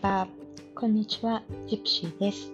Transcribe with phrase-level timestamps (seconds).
[0.00, 0.28] バ、
[0.76, 2.52] こんにちは、ジプシーです。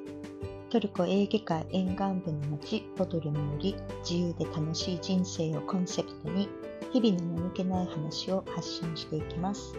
[0.70, 6.48] トルコエーゲ海沿岸部の町、ボドルにより、自由で楽しい人生をコンセプトに、
[6.90, 9.76] 日々の眠気ない話を発信していきます。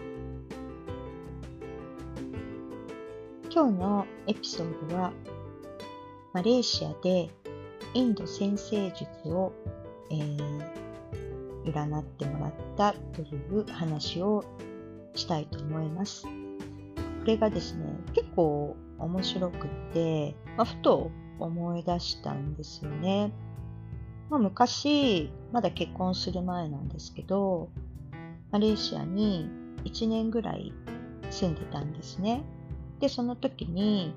[3.50, 5.12] 今日のエピソードは、
[6.32, 7.30] マレーシアで
[7.94, 9.52] インド先生術を、
[10.10, 10.76] えー
[11.66, 14.44] 占ってもらったという話を
[15.16, 16.28] したいと思います。
[17.26, 23.32] これがですね、結構面白くて、まあ、ふと思い出したんですよね。
[24.30, 27.68] まあ、昔、まだ結婚する前なんですけど、
[28.52, 29.50] マレーシアに
[29.84, 30.72] 1年ぐらい
[31.28, 32.44] 住んでたんですね。
[33.00, 34.14] で、その時に、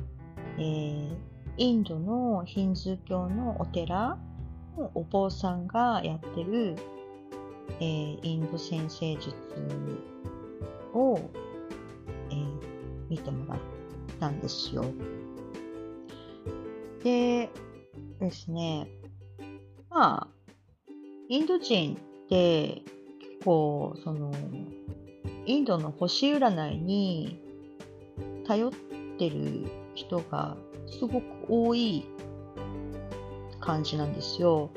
[0.60, 1.18] えー
[1.58, 4.18] インドのヒンズー教のお寺
[4.78, 6.76] のお坊さんがやってる、
[7.80, 9.34] えーインド先生術
[10.94, 11.20] を、
[13.10, 13.60] 見てもらっ
[14.20, 14.84] たんですよ。
[17.04, 17.50] で
[18.20, 18.88] ですね、
[19.90, 20.28] まあ、
[21.30, 22.84] インド人って
[23.20, 24.32] 結構、その、
[25.46, 27.40] インドの星占いに
[28.46, 28.72] 頼っ
[29.18, 29.66] てる
[29.96, 32.06] 人がすごく多い
[33.60, 34.70] 感じなんですよ。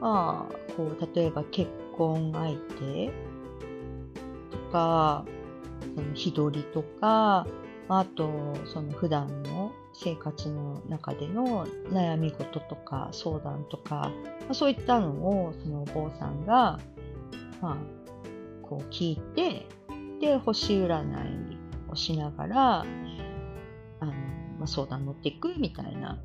[0.00, 3.06] まあ、こう、例えば結婚相手
[4.50, 5.24] とか、
[5.94, 7.46] その日取りとか、
[7.88, 16.80] あと、その普段の生活の中での悩み事とか相談とか、まあ、そういったのをそのお坊さんが、
[17.60, 17.76] まあ、
[18.62, 19.66] こう聞いて、
[20.20, 21.58] で、星占い
[21.90, 22.84] をしながら、あ
[24.04, 24.12] の、
[24.58, 26.18] まあ、相談乗っていくみたいな、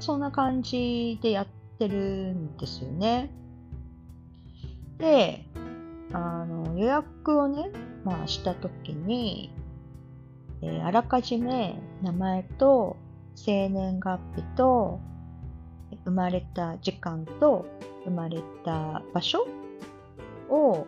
[0.00, 1.46] そんな感じでやっ
[1.78, 3.30] てるんですよね。
[4.98, 5.46] で、
[6.12, 7.70] あの、予約をね、
[8.06, 9.52] まあ、したときに、
[10.62, 12.96] えーあらかじめ名前と
[13.34, 15.00] 生年月日と
[16.04, 17.66] 生まれた時間と
[18.04, 19.46] 生まれた場所
[20.48, 20.86] を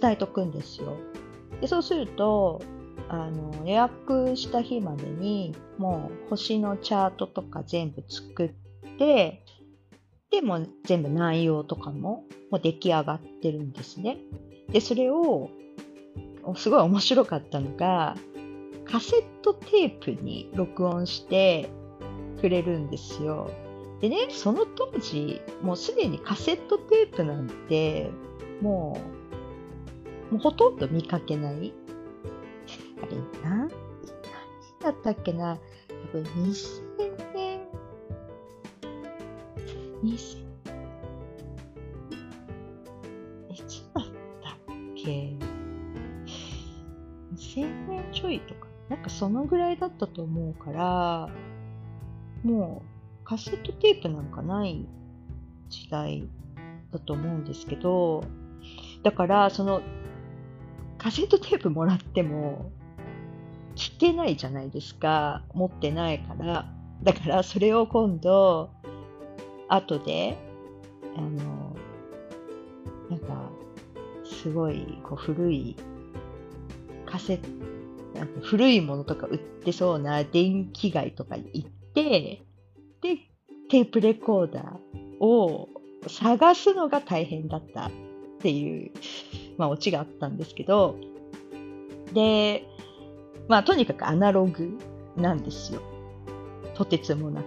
[0.00, 0.96] 伝えとくんですよ。
[1.60, 2.62] でそうすると
[3.08, 8.50] あの予約した日までにもう星のチャートとか全部作っ
[8.98, 9.44] て
[10.30, 14.18] でも全部内容とかももう出来上がってるんですね。
[14.70, 15.50] でそれを
[16.54, 18.16] すごい面白かったのが
[18.84, 21.68] カセットテープに録音して
[22.40, 23.50] くれるんですよ。
[24.00, 28.10] でね、その当時、もうすでにカセットテープなんて、
[28.60, 29.00] も
[30.30, 31.72] う、もうほとんど見かけない。
[33.02, 33.70] あれ、何、何
[34.82, 35.58] だったっけな
[36.12, 36.82] 多分2000
[37.34, 37.60] 年、
[40.04, 40.46] 2000年
[43.50, 44.04] いつだっ
[44.42, 44.54] たっ
[44.94, 45.35] け
[48.38, 51.28] 人とか、なんかそのぐらいだったと思うから、
[52.44, 54.86] もうカセットテープなんかない
[55.68, 56.28] 時代
[56.92, 58.24] だと思うんですけど、
[59.02, 59.82] だからその
[60.98, 62.72] カセットテープもらっても
[63.74, 65.42] 聞けないじゃないですか。
[65.52, 66.72] 持ってないから。
[67.02, 68.70] だからそれを今度、
[69.68, 70.38] 後で、
[71.16, 71.76] あの、
[73.10, 73.50] なんか、
[74.24, 75.76] すごいこう古い
[77.04, 77.48] カセット、
[78.16, 82.42] なんか古いものとか売ってそうな電気街とかに行って、
[83.02, 83.18] で、
[83.68, 85.68] テープレコーダーを
[86.08, 87.90] 探すのが大変だったっ
[88.40, 88.90] ていう、
[89.58, 90.96] まあ、オチがあったんですけど、
[92.12, 92.66] で、
[93.48, 94.78] まあ、とにかくアナログ
[95.16, 95.82] なんですよ。
[96.74, 97.46] とてつもなく。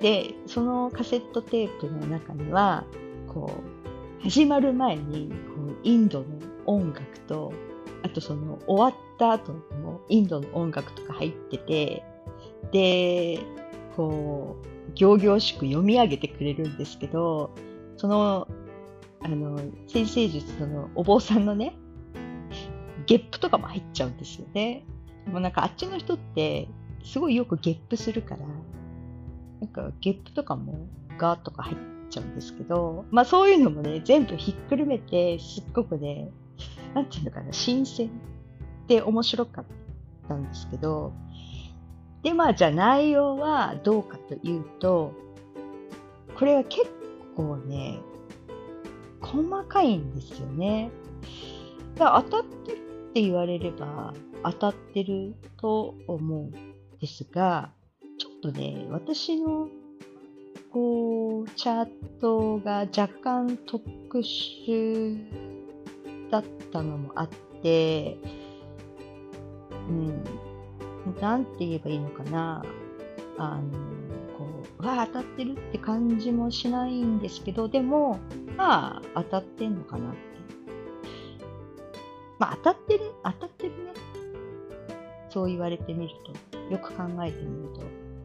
[0.00, 2.84] で、そのカセットテープの中には、
[3.32, 3.52] こ
[4.20, 5.34] う、始まる前に、こ
[5.72, 6.26] う、インドの
[6.66, 7.52] 音楽と、
[8.12, 12.04] とその終わった後のインドの音楽とか入ってて、
[12.70, 13.40] で、
[13.96, 17.50] こう、行々しく読み上げてくれるんですけど、
[17.96, 18.48] その、
[19.20, 21.74] あの、先生術のお坊さんのね、
[23.06, 24.84] ゲップとかも入っちゃうんですよね。
[25.26, 26.68] もうなんかあっちの人って、
[27.04, 28.46] すごいよくゲップするから、
[29.60, 30.86] なんかゲップとかも
[31.18, 31.76] ガーとか入っ
[32.10, 36.30] ちゃうんですけど、まあそういうのもね、全部ひっくるめて、すっごくね、
[36.94, 38.10] なんていうのかな、新鮮
[38.86, 39.64] で面白かっ
[40.28, 41.12] たんですけど、
[42.22, 45.12] で、まあじゃあ内容はどうかというと、
[46.36, 46.90] これは結
[47.36, 48.00] 構ね、
[49.20, 50.90] 細かいんですよね。
[51.94, 52.76] だから当たってる
[53.10, 56.50] って言われれば当たってると思うん
[57.00, 57.70] ですが、
[58.18, 59.68] ちょっとね、私の
[60.72, 61.88] こう、チャー
[62.18, 63.84] トが若干特
[64.20, 65.18] 殊
[66.32, 67.28] だったのもあっ
[67.62, 68.16] て、
[69.88, 70.24] うん、
[71.20, 72.64] なんて言えばいいのかな、
[73.36, 73.62] あの、
[74.38, 74.46] こ
[74.80, 78.18] う、わあ、当たってるって感じもしないんですけど、でも、
[78.56, 80.18] まあ、当たってんのかなって。
[82.38, 83.92] まあ、当たってる、当たってるね。
[85.28, 86.14] そう言われてみる
[86.50, 87.82] と、よく考えてみると。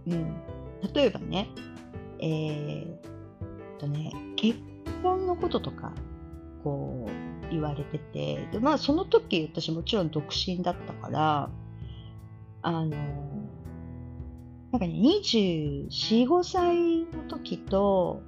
[0.08, 0.94] うん。
[0.94, 1.50] 例えばね、
[2.20, 4.58] えー、とね、結
[5.04, 5.92] 婚のこととか、
[6.64, 11.50] こう、言われてて、で、まあ、その時、私もちろん独身だったから、
[12.62, 12.90] あの、
[14.72, 18.22] なんかね、24、5歳の時と、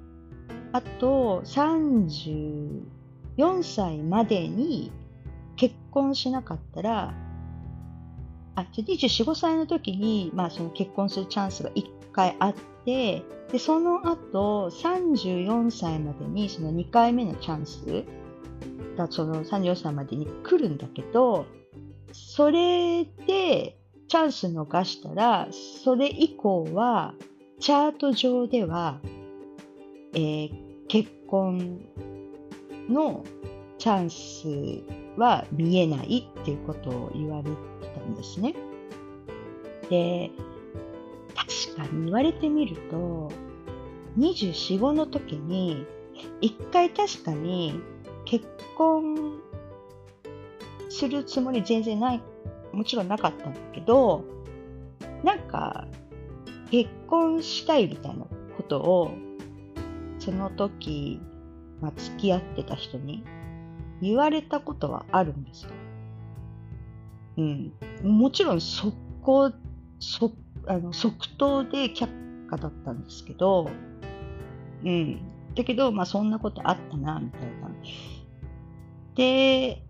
[0.72, 2.82] あと34
[3.62, 4.92] 歳までに
[5.56, 7.14] 結婚しなかったら、
[8.54, 13.22] あ、24、5歳の時に、まあその結婚するチャンスが1回あって、
[13.52, 18.04] で、その後34歳までにその2回目のチャンス
[18.96, 21.46] がその34歳までに来るんだけど、
[22.12, 23.76] それで
[24.08, 25.48] チャンス逃したら、
[25.84, 27.14] それ以降は、
[27.60, 28.98] チャート上では、
[30.14, 30.50] えー、
[30.88, 31.80] 結婚
[32.88, 33.24] の
[33.78, 34.82] チャンス
[35.16, 37.50] は見えないっていうことを言われて
[37.94, 38.54] たんですね。
[39.88, 40.30] で、
[41.34, 43.30] 確かに言われてみると、
[44.18, 45.86] 24、5の時に、
[46.40, 47.80] 一回確かに
[48.30, 48.46] 結
[48.76, 49.40] 婚
[50.88, 52.22] するつもり全然ない
[52.72, 54.24] もちろんなかったんだけど、
[55.24, 55.86] なんか、
[56.70, 58.24] 結婚したいみたいな
[58.56, 59.10] ことを、
[60.20, 61.20] その時、
[61.80, 63.24] まあ、付き合ってた人に
[64.00, 65.70] 言われたことはあるんですよ。
[67.38, 67.72] うん。
[68.04, 69.52] もちろん速攻、
[69.98, 70.32] 即
[70.66, 72.08] あの即答で却
[72.48, 73.68] 下だったんですけど、
[74.84, 75.20] うん。
[75.56, 77.70] だけど、まあそんなことあったな、みたいな。
[79.20, 79.82] で、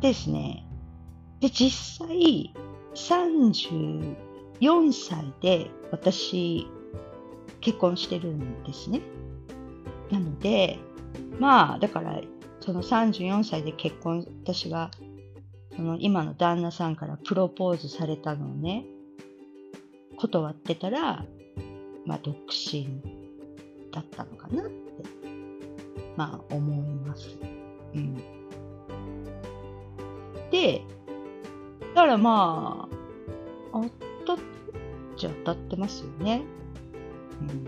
[0.00, 0.66] ですね、
[1.40, 2.54] で、実際、
[2.94, 4.16] 34
[4.94, 6.66] 歳で私、
[7.60, 9.02] 結婚してるんですね。
[10.10, 10.78] なので、
[11.38, 12.22] まあ、だから、
[12.60, 14.90] その34歳で結婚、私が、
[15.76, 18.86] その今の旦那さんからプロポーズされたのをね、
[20.16, 21.26] 断ってたら、
[22.06, 23.02] まあ、独身
[23.92, 24.72] だったのかなって、
[26.16, 27.38] まあ、思います。
[27.94, 28.35] うん。
[30.56, 30.82] で、
[31.94, 32.88] だからま
[33.72, 33.82] あ、
[34.26, 34.44] 当たっ
[35.16, 36.42] ちゃ当たってますよね。
[37.42, 37.64] うん。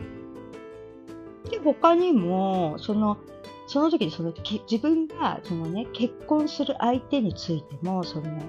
[1.50, 3.19] で、他にも、その、
[3.67, 8.40] その時にその自分がそのね、結婚する相手についても、その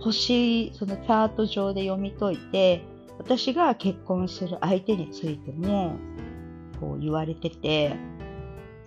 [0.00, 2.84] 星、そのチャート上で読み解いて、
[3.18, 5.96] 私が結婚する相手についても、
[6.78, 7.96] こう言われてて、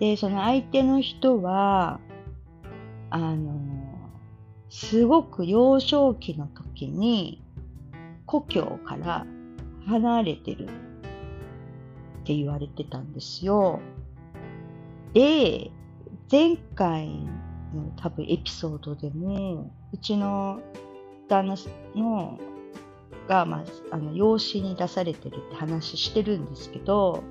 [0.00, 2.00] で、その相手の人は、
[3.10, 3.73] あの、
[4.74, 7.40] すごく幼少期の時に
[8.26, 9.24] 故郷から
[9.86, 10.68] 離れてるっ
[12.24, 13.78] て言われてたんですよ。
[15.12, 15.70] で、
[16.28, 17.06] 前回
[17.72, 20.58] の多分エピソードでも、うちの
[21.28, 21.54] 旦那
[21.94, 22.36] の
[23.28, 27.22] が、まあ、あの養子に出されてるって話してるんですけど、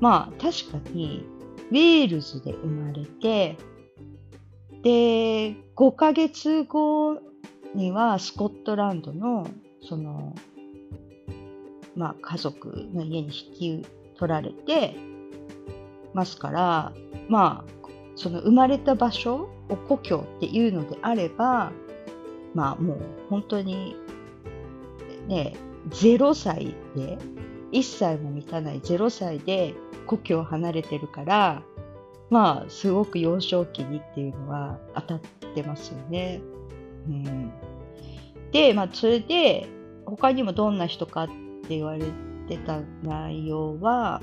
[0.00, 1.26] まあ確かに
[1.70, 3.58] ウェールズで生まれて、
[4.82, 7.20] で、5ヶ月後
[7.74, 9.46] にはスコットランドの、
[9.82, 10.34] その、
[11.96, 13.86] まあ、家族の家に引き
[14.18, 14.94] 取られて
[16.14, 16.92] ますから、
[17.28, 17.80] まあ、
[18.16, 21.72] その生まれた場所を故郷っていうのであれば、
[22.54, 23.96] まあもう本当に
[25.26, 25.54] ね、
[25.90, 27.18] 0歳で、
[27.72, 29.74] 1歳も満たない0歳で
[30.06, 31.62] 故郷を離れてるから、
[32.30, 35.20] まあ、すごく幼少期にっていうのは当たっ
[35.54, 36.40] てますよね。
[37.08, 37.52] うん、
[38.52, 39.68] で、まあ、それで、
[40.06, 41.34] 他にもどんな人かって
[41.70, 42.04] 言われ
[42.48, 44.22] てた内容は、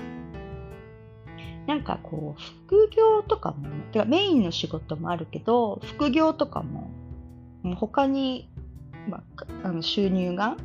[1.67, 6.89] なんかこう、副業とかも、てかメインの仕事もあるけど、副業とかも、
[7.75, 8.49] 他に、
[9.09, 10.55] まあ、あの収入が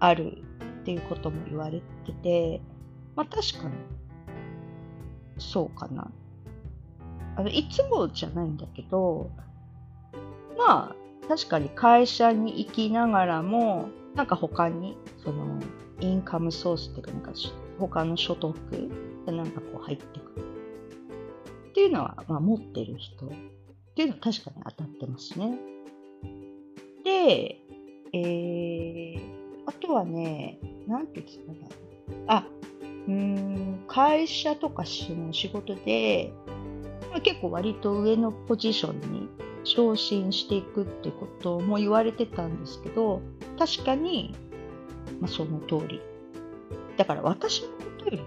[0.00, 0.38] ある
[0.80, 2.60] っていうことも言われてて、
[3.16, 3.74] まあ確かに、
[5.38, 6.10] そうかな
[7.36, 9.30] あのいつもじゃないんだけど、
[10.58, 15.58] まあ、確かに会社に行きながらも、なんか他に、その、
[16.00, 17.32] インカムソースっていうか、なんか
[17.78, 18.54] 他の所得
[19.26, 20.50] がなんかこう入ってくる。
[21.70, 23.28] っていうのは、まあ持ってる人っ
[23.94, 25.58] ていうのは確かに当たってますね。
[27.04, 27.60] で、
[28.12, 29.20] えー、
[29.66, 30.58] あとはね、
[30.88, 31.52] なんて言ってたか
[32.26, 32.34] な。
[32.36, 32.46] あ、
[33.08, 36.32] うん、会社とかの仕事で、
[37.18, 39.28] 結構割と上のポジションに
[39.64, 43.20] 昇進していくってことも言われてたんですけど、
[43.58, 44.34] 確かに、
[45.20, 46.00] まあ、その通り。
[46.96, 48.24] だから私のことよりも、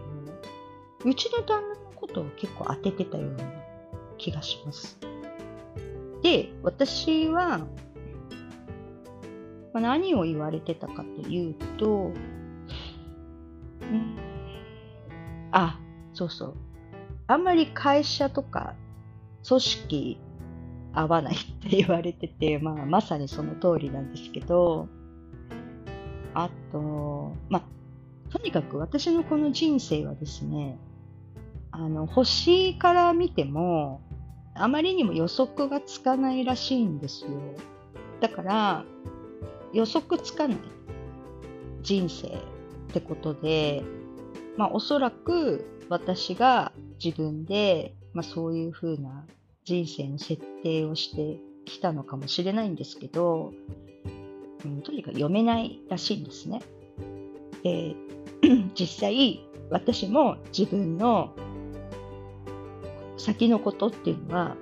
[1.05, 3.43] うちの旦那のことを結構当ててたような
[4.17, 4.99] 気がします。
[6.21, 7.59] で、私は、
[9.73, 12.11] まあ、何を言われてたかというと、
[13.81, 14.17] うん、
[15.51, 15.79] あ、
[16.13, 16.72] そうそう。
[17.27, 18.75] あんまり会社とか
[19.47, 20.19] 組織
[20.93, 24.87] 合わないって言われてて、まあ、まさにその通りなんですけど、
[26.33, 27.63] あと、まあ、
[28.31, 30.77] とにかく私のこの人生はですね、
[31.71, 34.01] あの、星から見ても、
[34.55, 37.29] あまりにも予測がつかないらしいんですよ。
[38.21, 38.85] だから、
[39.73, 40.57] 予測つかない
[41.81, 42.31] 人生っ
[42.93, 43.83] てことで、
[44.55, 46.71] まあおそらく私が
[47.03, 49.25] 自分で、まあそういうふうな
[49.63, 53.53] 人生の設定をしてきたのかもしれないんですけど、
[54.65, 56.61] うん、とにかく読めないらしいんですね。
[57.63, 57.95] で
[58.73, 61.35] 実際私も自分の
[63.17, 64.57] 先のことっていうのは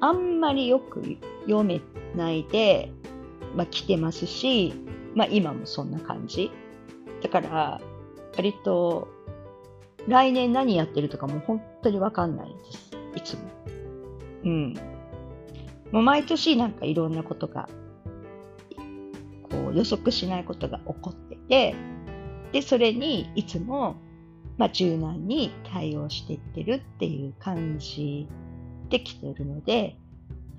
[0.00, 1.80] あんまりよく読め
[2.16, 2.90] ないで、
[3.54, 4.74] まあ、来てますし、
[5.14, 6.50] まあ、今もそんな感じ。
[7.22, 7.80] だから
[8.36, 9.15] 割と
[10.08, 12.90] 来年何やってるとかも本当にわかんないです。
[13.16, 13.40] いつも。
[14.44, 14.74] うん。
[15.92, 17.68] もう毎年なんかいろんなことが、
[19.50, 21.74] こう予測しないことが起こってて、
[22.52, 23.96] で、それにいつも、
[24.56, 28.28] まあ、柔軟に対応していってるっていう感じ
[28.88, 29.96] できてるので、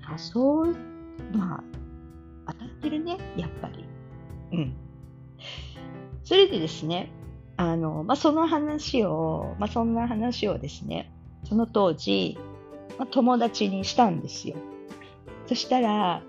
[0.04, 0.76] あ、そう、
[1.32, 1.62] ま
[2.46, 3.84] あ、当たってるね、やっぱり。
[4.52, 4.76] うん。
[6.24, 7.10] それでですね、
[7.58, 11.12] あの、まあ、その話を、まあ、そんな話をですね、
[11.42, 12.38] その当時、
[12.98, 14.56] まあ、友達にしたんですよ。
[15.48, 16.22] そしたら、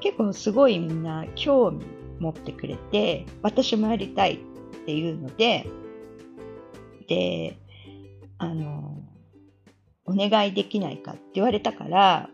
[0.00, 1.84] 結構すごいみんな興味
[2.18, 4.38] 持ってくれて、私もやりたいっ
[4.86, 5.66] ていうので、
[7.08, 7.58] で、
[8.38, 9.02] あの、
[10.06, 12.30] お願いできないかって言われたから、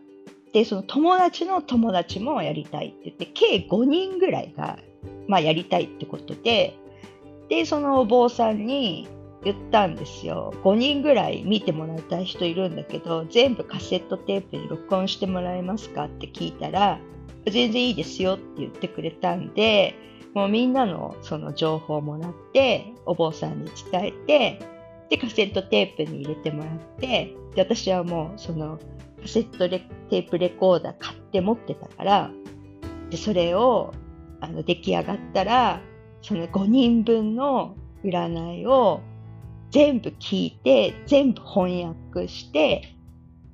[0.53, 4.79] で、その友達の友達もやりたいって言って、計5人ぐらいが、
[5.27, 6.77] まあやりたいってことで、
[7.51, 9.09] で、そのお坊さんに
[9.43, 10.53] 言ったんですよ。
[10.63, 16.97] 5人ぐらい見てもらいたい人いるんだけど、全部カセットテープに録音してもらえますかって聞いたら、
[17.45, 19.95] 全然いいですよって言ってくれたんで、
[20.33, 24.59] もうみんなのその情報をもらって、お坊さんに伝えて、
[25.09, 28.79] で、カセットテープに入れてもらって、で、私はもうその
[29.21, 32.31] カセットテープレコーダー買って持ってたから、
[33.09, 33.93] で、それを
[34.39, 35.81] あの出来上がったら、
[36.21, 39.01] その5人分の占いを
[39.71, 42.95] 全部聞いて、全部翻訳して、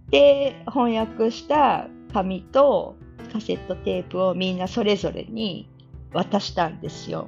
[0.10, 2.96] で、翻訳した紙と
[3.32, 5.70] カセットテープをみんなそれぞれに
[6.14, 7.28] 渡したんですよ。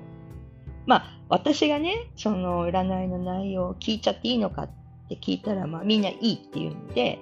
[0.86, 4.70] まあ、私がね、その占いの内容を聞いちゃっていいのかっ
[5.08, 7.20] て聞いたら、まあ、みんないいって言うんで、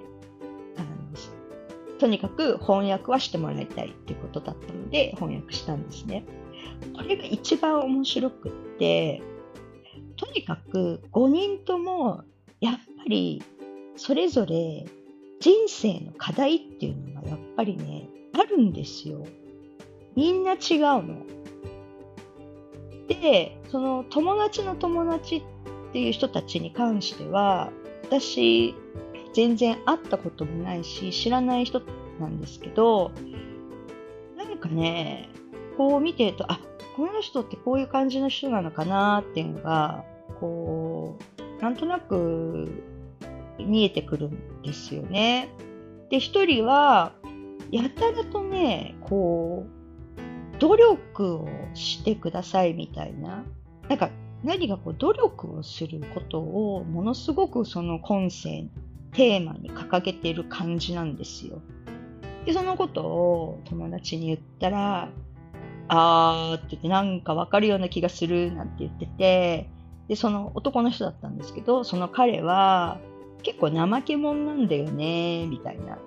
[0.78, 0.88] あの
[1.98, 6.24] とにかく翻訳はしてもらいたいってことだったので、翻訳したんですね。
[6.94, 9.22] これが一番面白くって、
[10.16, 12.24] とにかく5人とも
[12.60, 13.42] やっぱり
[13.96, 14.86] それぞれ
[15.40, 19.26] 人生の課題っていうのがやっぱりね、あるんですよ。
[20.16, 21.26] みんな違うの。
[23.06, 25.42] で、その友達の友達っ
[25.92, 27.70] ていう人たちに関しては、
[28.04, 28.74] 私、
[29.34, 31.82] 全然会ったこともないし、知らない人
[32.18, 33.12] なんですけど、
[34.36, 35.28] なんかね、
[35.78, 36.58] こう見てると、あ、
[36.96, 40.04] この人ってこういう感じの人なのかなっていうのが、
[40.40, 42.84] こう、なんとなく
[43.60, 45.48] 見えてくるんですよね。
[46.10, 47.12] で、一人は、
[47.70, 53.44] やたらとね、こう、努力をしてくださいみたいな。
[53.88, 54.10] なんか、
[54.42, 58.68] 何かこう努力をすることをものすごくその今世
[59.12, 61.60] テーマに掲げている感じなんですよ。
[62.44, 65.08] で、そのことを友達に言ったら、
[65.88, 69.68] あーって言ってなんかわかるような気がするなんて言ってて、
[70.08, 72.98] で、その男の人だったんですけど、その彼は
[73.42, 75.98] 結構怠け者なんだよね、みたいな。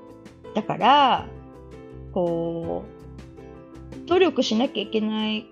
[0.54, 1.28] だから、
[2.14, 5.46] こう、努力しなきゃいけない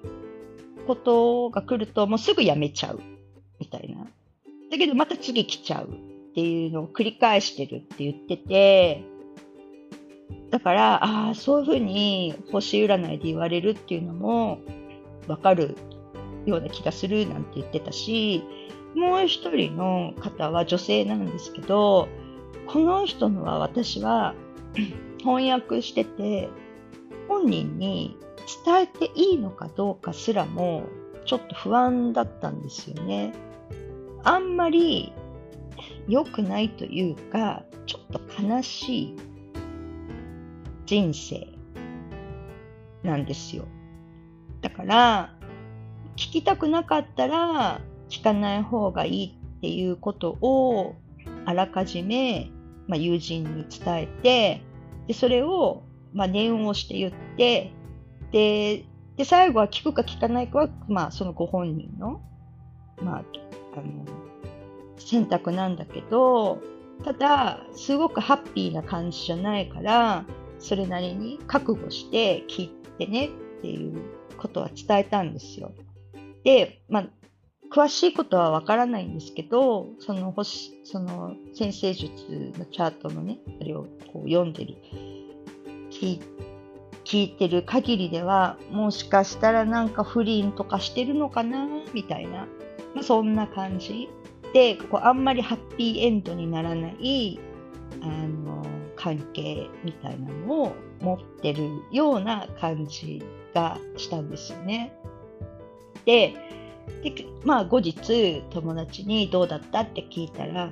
[0.88, 3.00] ことが来るともうすぐやめちゃう、
[3.60, 4.08] みたいな。
[4.72, 9.04] だけどまた次来ちゃうっていうのを繰り返してるって言ってて、
[10.52, 14.60] だから、ああ、そういうふうに星占いで言われるっていうのも
[15.28, 15.76] わかる
[16.46, 18.44] ような気がするなんて言ってたし、
[18.96, 22.08] もう一人の方は女性なんですけど、
[22.68, 24.36] この人のは私は
[25.20, 26.50] 翻訳してて、
[27.28, 28.18] 本人に
[28.66, 30.84] 伝えていいのかどうかすらも、
[31.26, 33.34] ちょっと不安だったんですよね。
[34.24, 35.14] あんまり
[36.08, 39.16] 良くないというか、ちょっと悲しい
[40.90, 41.48] 人生
[43.04, 43.66] なんですよ。
[44.62, 45.36] だから、
[46.16, 47.80] 聞きたくなかったら
[48.10, 50.96] 聞かない方がいいっていうことを
[51.46, 52.50] あらかじめ、
[52.88, 54.64] まあ、友人に伝えて、
[55.06, 57.72] でそれを、まあ、念をして言って、
[58.32, 58.84] で、
[59.16, 62.20] で最後は聞くか聞かないかは、まあ、そのご本人の、
[63.04, 63.24] まあ、
[63.76, 64.06] あの
[64.98, 66.64] 選択なんだけど、
[67.04, 70.26] ただ、すごくハッピーな感じじゃないから、
[70.60, 74.02] それなりに覚悟して聞いてねっていう
[74.38, 75.72] ことは伝えたんですよ。
[76.44, 77.10] で、まあ、
[77.72, 82.14] 詳しいことはわからないんですけど、その星、その先生術
[82.58, 84.76] のチャートのね、あれをこう読んでる、
[85.92, 86.22] 聞
[87.06, 92.48] 聞いてる限りでは、もしかしたらなんか不倫とかしてるのかな、みたいな、
[92.94, 94.10] まあ、そんな感じ
[94.54, 97.40] で、こうあんまりハッピーエンドにならない、
[98.02, 98.66] あの、
[98.96, 104.94] 関係みたいなのを持ってるような感じがしたんですよね。
[106.06, 106.34] で、
[107.04, 110.72] でまあ後日友達にどうだったって聞いたら、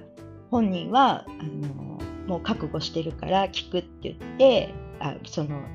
[0.52, 5.66] 本人は、あの、もう覚悟してるから聞くって言って、あその、あの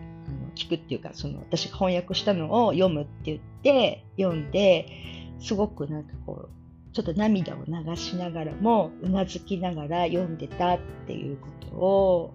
[0.54, 4.86] 聞くっていうか、その私が翻訳したのを読むって言って、読んで、
[5.40, 6.61] すごくなんかこう、
[6.92, 12.34] ちょっと涙を流しながらも、うなずきながら読んでたっていうことを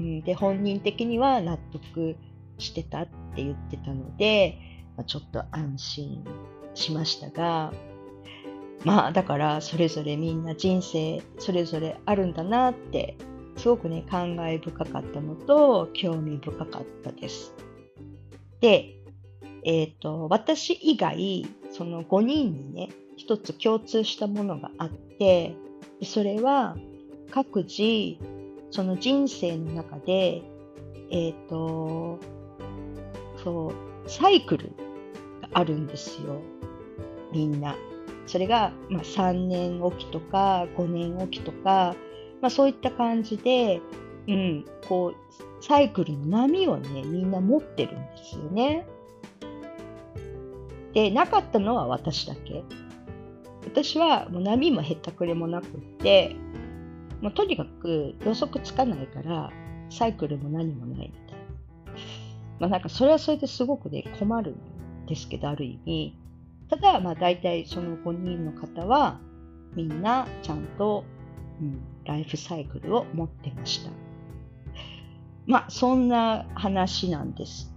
[0.00, 2.16] うん、で本人的には納得
[2.58, 4.58] してたって言ってたので、
[4.96, 6.24] まあ、ちょっと安心
[6.74, 7.72] しましたが
[8.84, 13.16] まあだからそれぞれみんな人生それぞれあるんだなって
[13.56, 17.52] すごくね感慨深かったのと興味深かったです。
[18.60, 18.94] で、
[19.64, 22.88] えっ、ー、と私以外その5人にね
[23.20, 25.54] 一つ共通したものがあって
[26.02, 26.76] それは
[27.30, 28.16] 各自
[28.70, 30.42] その人生の中で、
[31.10, 32.18] えっ、ー、と、
[33.42, 33.72] そ
[34.06, 34.68] う、サイクル
[35.42, 36.40] があるんですよ。
[37.32, 37.76] みんな。
[38.26, 41.96] それが、まあ、3年おきとか5年おきとか、
[42.40, 43.80] まあ、そういった感じで、
[44.28, 48.86] うん、こう、サイクルの波をね、みんな持ってるんですよね。
[50.94, 52.62] で、なかったのは私だけ。
[53.64, 56.36] 私はもう波もへったくれもなくって、
[57.20, 59.50] もうとにかく予測つかないから、
[59.90, 61.40] サイクルも何もないみたいな。
[62.60, 66.16] まあなんかそれはそれですごくね、困るんですけど、ある意味。
[66.68, 69.20] ただ、まあ大体その5人の方は、
[69.74, 71.04] みんなちゃんと、
[71.60, 73.90] うん、ライフサイクルを持ってました。
[75.46, 77.74] まあそんな話なんです。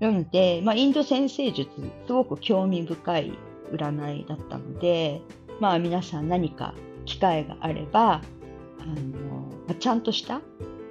[0.00, 1.70] なので、まあインド先生術、
[2.06, 3.32] すごく興味深い
[3.72, 5.20] 占いだったので、
[5.60, 6.74] まあ皆さん何か
[7.04, 8.22] 機会があれば、
[8.80, 10.40] あのまちゃんとした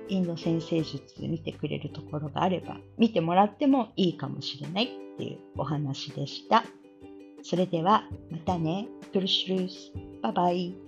[0.10, 6.64] インド先生術見てくれるところがあれば見てもらってもいいかもしれないっていうお話でした。
[7.44, 8.88] それではまたね。
[9.12, 9.92] プルシュルース。
[10.22, 10.83] バイバイ。